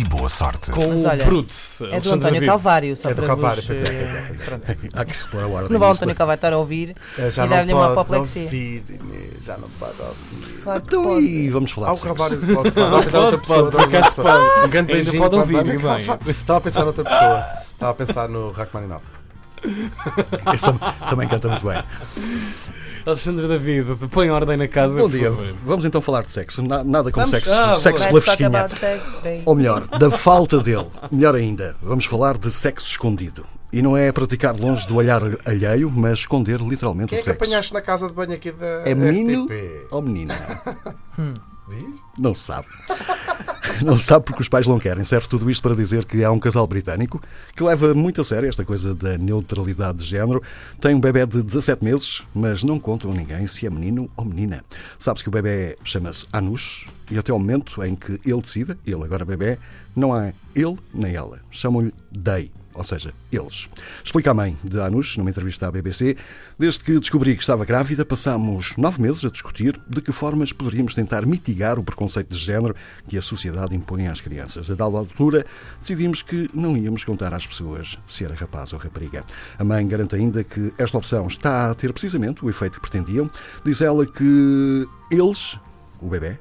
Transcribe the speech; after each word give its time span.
e 0.00 0.04
boa 0.04 0.28
sorte. 0.28 0.70
Com 0.70 0.88
Mas 0.88 1.04
o 1.04 1.08
olha, 1.08 1.24
Brutus. 1.24 1.80
É 1.90 2.00
do 2.00 2.12
António. 2.14 2.46
Calvário, 2.46 2.96
só 2.96 3.10
É 3.10 3.14
do 3.14 3.16
para 3.16 3.26
Calvário, 3.26 3.56
vos, 3.62 3.66
pois 3.66 3.82
é, 3.82 3.84
pois 3.84 3.96
é, 3.96 4.02
eh, 4.02 4.24
pois 4.28 4.40
é. 4.40 4.44
pronto. 4.44 4.64
Há 4.98 5.04
que 5.04 5.12
repor 5.24 5.42
a 5.42 5.46
ordem. 5.46 5.70
Não 5.72 5.78
vai 5.80 5.88
o. 5.88 5.92
António 5.92 6.14
Calvário 6.14 6.38
estar 6.38 6.52
a 6.52 6.58
ouvir 6.58 6.96
Eh, 7.18 7.30
Já 7.30 7.44
e 7.44 7.48
não 7.48 7.56
dar-lhe 7.56 7.72
uma 7.72 7.80
pode 7.88 7.92
apoplexia. 8.00 8.42
ouvir, 8.42 8.84
Inês, 8.88 9.44
já 9.44 9.56
não 9.58 9.68
pode 9.70 10.00
ouvir. 10.00 10.60
Claro 10.62 10.80
que 10.82 10.86
Então, 10.88 11.02
pode. 11.04 11.24
e 11.26 11.50
vamos 11.50 11.70
falar 11.72 11.88
Há 11.88 11.92
o. 11.92 11.98
Calvário 11.98 12.38
pode. 12.54 12.68
Estava 12.68 12.98
a 12.98 13.02
pensar 13.02 13.20
noutra 13.20 13.38
Pode, 13.38 13.46
pessoa. 13.48 13.70
pode, 13.72 13.90
pessoa. 13.90 14.26
pode. 14.28 14.66
Um 14.66 14.70
grande 14.70 14.92
Ainda 14.92 14.92
beijinho 15.04 15.22
pode 15.22 15.34
o 15.34 15.38
ouvir. 15.38 15.56
Estava 16.28 16.58
a 16.58 16.60
pensar 16.60 16.84
noutra 16.84 17.04
pessoa. 17.04 17.46
Estava 17.72 17.90
a 17.90 17.94
pensar 17.94 18.28
no 18.28 18.50
Rachmaninoff. 18.52 19.17
Esse 20.54 20.64
tam- 20.64 20.78
também 21.10 21.28
canta 21.28 21.48
muito 21.48 21.66
bem. 21.66 21.82
Alexandre 23.06 23.48
David, 23.48 24.08
põe 24.10 24.28
ordem 24.30 24.56
na 24.56 24.68
casa. 24.68 24.98
Bom 24.98 25.08
dia. 25.08 25.32
Vamos 25.64 25.84
então 25.84 26.00
falar 26.02 26.22
de 26.22 26.30
sexo. 26.32 26.62
Na- 26.62 26.84
Nada 26.84 27.10
como 27.10 27.24
Vamos. 27.26 27.30
sexo, 27.42 27.52
Ah, 27.60 27.74
sexo 27.76 28.06
pela 28.08 28.20
fresquinha. 28.20 28.50
Ou 29.46 29.54
melhor, 29.54 29.86
da 29.98 30.10
falta 30.10 30.58
dele. 30.60 30.86
Melhor 31.10 31.34
ainda, 31.34 31.76
vamos 31.82 32.04
falar 32.04 32.36
de 32.36 32.50
sexo 32.50 32.86
escondido. 32.86 33.46
E 33.72 33.80
não 33.82 33.96
é 33.96 34.10
praticar 34.12 34.54
longe 34.58 34.86
do 34.86 34.96
olhar 34.96 35.20
alheio, 35.46 35.90
mas 35.90 36.20
esconder 36.20 36.58
literalmente 36.60 37.10
Quem 37.10 37.18
é 37.18 37.20
o 37.20 37.24
que 37.24 37.30
sexo. 37.30 37.44
apanhaste 37.44 37.74
na 37.74 37.80
casa 37.82 38.08
de 38.08 38.14
banho 38.14 38.32
aqui 38.32 38.50
da 38.50 38.66
É 38.84 38.94
menino 38.94 39.44
RTP? 39.44 39.86
ou 39.90 40.02
menina? 40.02 40.34
Diz? 41.68 42.00
Não 42.18 42.32
se 42.34 42.40
sabe. 42.44 42.66
Não 43.84 43.96
sabe 43.96 44.24
porque 44.24 44.42
os 44.42 44.48
pais 44.48 44.66
não 44.66 44.78
querem. 44.78 45.04
Serve 45.04 45.28
tudo 45.28 45.50
isto 45.50 45.62
para 45.62 45.74
dizer 45.74 46.04
que 46.04 46.24
há 46.24 46.30
um 46.30 46.38
casal 46.38 46.66
britânico 46.66 47.22
que 47.54 47.62
leva 47.62 47.94
muito 47.94 48.20
a 48.20 48.24
sério 48.24 48.48
esta 48.48 48.64
coisa 48.64 48.94
da 48.94 49.16
neutralidade 49.16 49.98
de 49.98 50.04
género. 50.04 50.42
Tem 50.80 50.94
um 50.94 51.00
bebê 51.00 51.26
de 51.26 51.42
17 51.42 51.84
meses, 51.84 52.22
mas 52.34 52.62
não 52.62 52.78
contam 52.78 53.10
a 53.10 53.14
ninguém 53.14 53.46
se 53.46 53.66
é 53.66 53.70
menino 53.70 54.10
ou 54.16 54.24
menina. 54.24 54.64
Sabe-se 54.98 55.24
que 55.24 55.28
o 55.28 55.32
bebê 55.32 55.76
chama-se 55.84 56.26
Anush 56.32 56.88
e 57.10 57.18
até 57.18 57.32
ao 57.32 57.38
momento 57.38 57.82
em 57.84 57.94
que 57.94 58.20
ele 58.24 58.40
decida, 58.40 58.78
ele 58.86 59.04
agora 59.04 59.24
bebê, 59.24 59.58
não 59.94 60.12
há 60.12 60.32
ele 60.54 60.76
nem 60.92 61.14
ela. 61.14 61.40
Chamam-lhe 61.50 61.92
Day. 62.10 62.57
Ou 62.78 62.84
seja, 62.84 63.12
eles. 63.32 63.68
Explica 64.04 64.30
a 64.30 64.34
mãe 64.34 64.56
de 64.62 64.80
Anush, 64.80 65.16
numa 65.16 65.30
entrevista 65.30 65.66
à 65.66 65.72
BBC, 65.72 66.16
desde 66.56 66.84
que 66.84 66.98
descobri 66.98 67.34
que 67.34 67.40
estava 67.40 67.64
grávida, 67.64 68.04
passámos 68.04 68.74
nove 68.76 69.02
meses 69.02 69.24
a 69.24 69.30
discutir 69.30 69.78
de 69.88 70.00
que 70.00 70.12
formas 70.12 70.52
poderíamos 70.52 70.94
tentar 70.94 71.26
mitigar 71.26 71.76
o 71.78 71.82
preconceito 71.82 72.30
de 72.30 72.38
género 72.38 72.76
que 73.08 73.18
a 73.18 73.22
sociedade 73.22 73.74
impõe 73.74 74.06
às 74.06 74.20
crianças. 74.20 74.70
A 74.70 74.76
dada 74.76 74.96
altura, 74.96 75.44
decidimos 75.80 76.22
que 76.22 76.48
não 76.54 76.76
íamos 76.76 77.02
contar 77.02 77.34
às 77.34 77.44
pessoas 77.44 77.98
se 78.06 78.24
era 78.24 78.34
rapaz 78.34 78.72
ou 78.72 78.78
rapariga. 78.78 79.24
A 79.58 79.64
mãe 79.64 79.86
garante 79.86 80.14
ainda 80.14 80.44
que 80.44 80.72
esta 80.78 80.96
opção 80.96 81.26
está 81.26 81.70
a 81.70 81.74
ter 81.74 81.92
precisamente 81.92 82.44
o 82.44 82.48
efeito 82.48 82.80
que 82.80 82.88
pretendiam. 82.88 83.28
Diz 83.64 83.80
ela 83.80 84.06
que 84.06 84.86
eles, 85.10 85.58
o 86.00 86.08
bebê, 86.08 86.38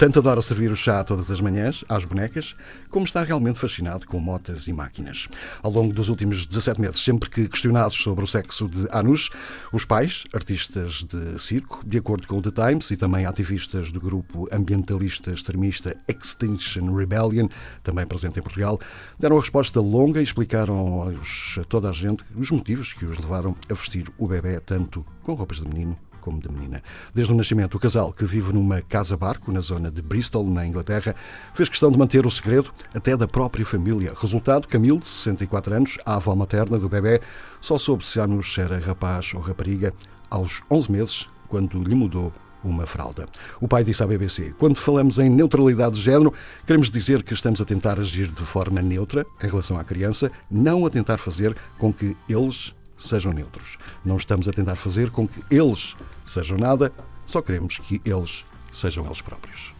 tanto 0.00 0.18
adora 0.18 0.40
servir 0.40 0.72
o 0.72 0.76
chá 0.76 1.04
todas 1.04 1.30
as 1.30 1.42
manhãs 1.42 1.84
às 1.86 2.06
bonecas, 2.06 2.56
como 2.88 3.04
está 3.04 3.22
realmente 3.22 3.58
fascinado 3.58 4.06
com 4.06 4.18
motas 4.18 4.66
e 4.66 4.72
máquinas. 4.72 5.28
Ao 5.62 5.70
longo 5.70 5.92
dos 5.92 6.08
últimos 6.08 6.46
17 6.46 6.80
meses, 6.80 7.04
sempre 7.04 7.28
que 7.28 7.46
questionados 7.46 7.98
sobre 7.98 8.24
o 8.24 8.26
sexo 8.26 8.66
de 8.66 8.88
Anush, 8.92 9.28
os 9.70 9.84
pais, 9.84 10.24
artistas 10.32 11.04
de 11.04 11.38
circo, 11.38 11.82
de 11.86 11.98
acordo 11.98 12.26
com 12.26 12.38
o 12.38 12.42
The 12.42 12.50
Times, 12.50 12.90
e 12.90 12.96
também 12.96 13.26
ativistas 13.26 13.92
do 13.92 14.00
grupo 14.00 14.48
ambientalista 14.50 15.32
extremista 15.32 15.94
Extinction 16.08 16.94
Rebellion, 16.94 17.48
também 17.82 18.06
presente 18.06 18.38
em 18.38 18.42
Portugal, 18.42 18.80
deram 19.18 19.36
a 19.36 19.40
resposta 19.40 19.82
longa 19.82 20.20
e 20.20 20.24
explicaram 20.24 20.78
aos- 21.02 21.58
a 21.60 21.64
toda 21.64 21.90
a 21.90 21.92
gente 21.92 22.24
os 22.34 22.50
motivos 22.50 22.94
que 22.94 23.04
os 23.04 23.18
levaram 23.18 23.54
a 23.70 23.74
vestir 23.74 24.10
o 24.16 24.26
bebê 24.26 24.60
tanto 24.60 25.04
com 25.22 25.34
roupas 25.34 25.58
de 25.58 25.68
menino 25.68 25.98
como 26.20 26.40
de 26.40 26.48
menina. 26.50 26.82
Desde 27.14 27.32
o 27.32 27.36
nascimento, 27.36 27.76
o 27.76 27.80
casal, 27.80 28.12
que 28.12 28.24
vive 28.24 28.52
numa 28.52 28.80
casa-barco 28.80 29.50
na 29.52 29.60
zona 29.60 29.90
de 29.90 30.02
Bristol, 30.02 30.48
na 30.48 30.66
Inglaterra, 30.66 31.14
fez 31.54 31.68
questão 31.68 31.90
de 31.90 31.98
manter 31.98 32.26
o 32.26 32.30
segredo 32.30 32.72
até 32.94 33.16
da 33.16 33.26
própria 33.26 33.64
família. 33.66 34.12
Resultado, 34.16 34.68
Camille, 34.68 34.98
de 34.98 35.08
64 35.08 35.74
anos, 35.74 35.98
a 36.04 36.16
avó 36.16 36.34
materna 36.34 36.78
do 36.78 36.88
bebê, 36.88 37.20
só 37.60 37.78
soube 37.78 38.04
se 38.04 38.20
Anush 38.20 38.58
era 38.58 38.78
rapaz 38.78 39.32
ou 39.34 39.40
rapariga 39.40 39.92
aos 40.30 40.62
11 40.70 40.92
meses, 40.92 41.28
quando 41.48 41.82
lhe 41.82 41.94
mudou 41.94 42.32
uma 42.62 42.86
fralda. 42.86 43.26
O 43.60 43.66
pai 43.66 43.84
disse 43.84 44.02
à 44.02 44.06
BBC: 44.06 44.54
Quando 44.58 44.76
falamos 44.76 45.18
em 45.18 45.28
neutralidade 45.28 45.96
de 45.96 46.02
género, 46.02 46.32
queremos 46.66 46.90
dizer 46.90 47.22
que 47.22 47.34
estamos 47.34 47.60
a 47.60 47.64
tentar 47.64 47.98
agir 47.98 48.28
de 48.28 48.44
forma 48.44 48.82
neutra 48.82 49.24
em 49.42 49.46
relação 49.46 49.78
à 49.78 49.84
criança, 49.84 50.30
não 50.50 50.86
a 50.86 50.90
tentar 50.90 51.18
fazer 51.18 51.56
com 51.78 51.92
que 51.92 52.16
eles 52.28 52.74
sejam 53.00 53.32
neutros. 53.32 53.78
Não 54.04 54.16
estamos 54.16 54.48
a 54.48 54.52
tentar 54.52 54.76
fazer 54.76 55.10
com 55.10 55.26
que 55.26 55.42
eles 55.50 55.96
sejam 56.24 56.56
nada, 56.58 56.92
só 57.26 57.40
queremos 57.42 57.78
que 57.78 58.00
eles 58.04 58.44
sejam 58.72 59.04
eles 59.06 59.20
próprios. 59.20 59.74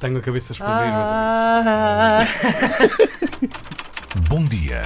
Tenho 0.00 0.18
a 0.18 0.20
cabeça 0.20 0.52
a 0.52 0.54
explodir, 0.54 0.92
mas. 0.92 1.08
Ah, 1.10 2.26
Bom 4.28 4.44
dia 4.44 4.82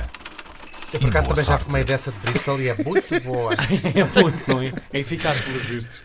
Eu 0.93 1.01
por 1.01 1.09
acaso 1.11 1.29
também 1.29 1.45
já 1.45 1.53
sorte. 1.53 1.65
fumei 1.65 1.85
dessa 1.85 2.13
de 2.13 2.19
Bristol 2.19 2.61
e 2.61 2.69
é 2.69 2.77
muito 2.83 3.21
boa. 3.21 3.53
é 3.95 4.23
muito, 4.23 4.49
não 4.49 4.63
é? 4.63 4.73
É 4.93 5.01
eficaz 5.01 5.41
pelos 5.41 5.63
vistos. 5.65 6.03